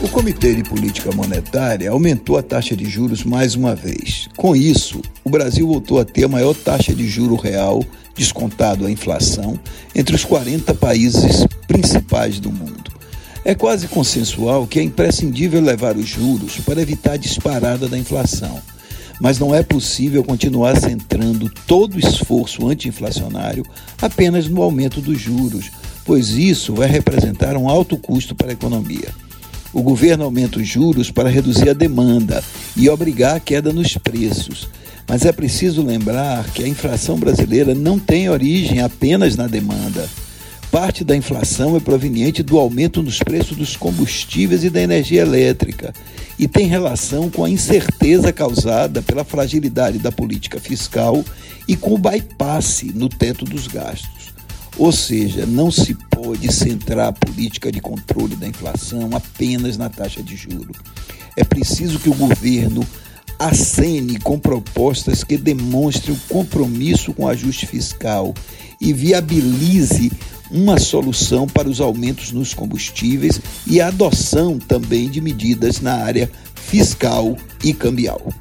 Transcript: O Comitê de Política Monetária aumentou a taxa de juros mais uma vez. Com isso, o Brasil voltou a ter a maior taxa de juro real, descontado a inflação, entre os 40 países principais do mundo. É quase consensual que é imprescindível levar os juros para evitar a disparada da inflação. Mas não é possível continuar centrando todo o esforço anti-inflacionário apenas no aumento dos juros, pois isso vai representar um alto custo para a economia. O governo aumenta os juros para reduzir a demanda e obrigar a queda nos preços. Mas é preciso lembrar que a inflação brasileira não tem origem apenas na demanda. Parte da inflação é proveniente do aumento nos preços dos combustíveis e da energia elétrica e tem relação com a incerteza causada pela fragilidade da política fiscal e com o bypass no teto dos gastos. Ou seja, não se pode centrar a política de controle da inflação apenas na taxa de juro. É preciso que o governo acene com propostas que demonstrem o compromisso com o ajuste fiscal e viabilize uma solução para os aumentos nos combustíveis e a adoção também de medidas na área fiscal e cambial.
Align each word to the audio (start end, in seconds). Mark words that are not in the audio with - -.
O 0.00 0.08
Comitê 0.08 0.54
de 0.54 0.62
Política 0.62 1.10
Monetária 1.10 1.90
aumentou 1.90 2.38
a 2.38 2.42
taxa 2.42 2.76
de 2.76 2.84
juros 2.84 3.24
mais 3.24 3.56
uma 3.56 3.74
vez. 3.74 4.28
Com 4.36 4.54
isso, 4.54 5.02
o 5.24 5.28
Brasil 5.28 5.66
voltou 5.66 5.98
a 5.98 6.04
ter 6.04 6.22
a 6.22 6.28
maior 6.28 6.54
taxa 6.54 6.94
de 6.94 7.04
juro 7.08 7.34
real, 7.34 7.84
descontado 8.14 8.86
a 8.86 8.90
inflação, 8.92 9.58
entre 9.92 10.14
os 10.14 10.24
40 10.24 10.72
países 10.74 11.44
principais 11.66 12.38
do 12.38 12.52
mundo. 12.52 12.92
É 13.44 13.56
quase 13.56 13.88
consensual 13.88 14.68
que 14.68 14.78
é 14.78 14.82
imprescindível 14.84 15.60
levar 15.60 15.96
os 15.96 16.06
juros 16.06 16.58
para 16.58 16.80
evitar 16.80 17.14
a 17.14 17.16
disparada 17.16 17.88
da 17.88 17.98
inflação. 17.98 18.62
Mas 19.20 19.40
não 19.40 19.52
é 19.52 19.64
possível 19.64 20.22
continuar 20.22 20.80
centrando 20.80 21.50
todo 21.66 21.96
o 21.96 21.98
esforço 21.98 22.68
anti-inflacionário 22.68 23.64
apenas 24.00 24.46
no 24.46 24.62
aumento 24.62 25.00
dos 25.00 25.20
juros, 25.20 25.72
pois 26.04 26.28
isso 26.28 26.72
vai 26.72 26.86
representar 26.86 27.56
um 27.56 27.68
alto 27.68 27.96
custo 27.96 28.32
para 28.32 28.50
a 28.50 28.52
economia. 28.52 29.08
O 29.72 29.82
governo 29.82 30.24
aumenta 30.24 30.58
os 30.58 30.66
juros 30.66 31.10
para 31.10 31.28
reduzir 31.28 31.68
a 31.68 31.74
demanda 31.74 32.42
e 32.76 32.88
obrigar 32.88 33.36
a 33.36 33.40
queda 33.40 33.72
nos 33.72 33.96
preços. 33.96 34.68
Mas 35.06 35.24
é 35.24 35.32
preciso 35.32 35.82
lembrar 35.82 36.44
que 36.50 36.62
a 36.62 36.68
inflação 36.68 37.18
brasileira 37.18 37.74
não 37.74 37.98
tem 37.98 38.28
origem 38.28 38.80
apenas 38.80 39.36
na 39.36 39.46
demanda. 39.46 40.08
Parte 40.70 41.02
da 41.02 41.16
inflação 41.16 41.76
é 41.76 41.80
proveniente 41.80 42.42
do 42.42 42.58
aumento 42.58 43.02
nos 43.02 43.18
preços 43.18 43.56
dos 43.56 43.74
combustíveis 43.74 44.64
e 44.64 44.70
da 44.70 44.82
energia 44.82 45.22
elétrica 45.22 45.94
e 46.38 46.46
tem 46.46 46.66
relação 46.66 47.30
com 47.30 47.42
a 47.42 47.50
incerteza 47.50 48.32
causada 48.32 49.00
pela 49.00 49.24
fragilidade 49.24 49.98
da 49.98 50.12
política 50.12 50.60
fiscal 50.60 51.24
e 51.66 51.74
com 51.74 51.94
o 51.94 51.98
bypass 51.98 52.84
no 52.94 53.08
teto 53.08 53.44
dos 53.44 53.66
gastos. 53.66 54.37
Ou 54.78 54.92
seja, 54.92 55.44
não 55.44 55.70
se 55.72 55.94
pode 55.94 56.52
centrar 56.52 57.08
a 57.08 57.12
política 57.12 57.72
de 57.72 57.80
controle 57.80 58.36
da 58.36 58.46
inflação 58.46 59.10
apenas 59.12 59.76
na 59.76 59.88
taxa 59.88 60.22
de 60.22 60.36
juro. 60.36 60.72
É 61.36 61.42
preciso 61.42 61.98
que 61.98 62.08
o 62.08 62.14
governo 62.14 62.86
acene 63.38 64.18
com 64.18 64.38
propostas 64.38 65.22
que 65.22 65.36
demonstrem 65.36 66.14
o 66.14 66.20
compromisso 66.32 67.12
com 67.12 67.24
o 67.24 67.28
ajuste 67.28 67.66
fiscal 67.66 68.34
e 68.80 68.92
viabilize 68.92 70.10
uma 70.50 70.78
solução 70.78 71.46
para 71.46 71.68
os 71.68 71.80
aumentos 71.80 72.32
nos 72.32 72.54
combustíveis 72.54 73.40
e 73.66 73.80
a 73.80 73.88
adoção 73.88 74.58
também 74.58 75.08
de 75.08 75.20
medidas 75.20 75.80
na 75.80 75.94
área 75.94 76.30
fiscal 76.54 77.36
e 77.62 77.74
cambial. 77.74 78.32